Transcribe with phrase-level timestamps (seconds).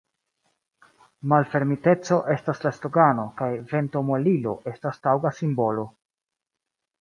[1.33, 5.85] Malfermiteco estas la slogano, kaj ventomuelilo estas taŭga simbolo.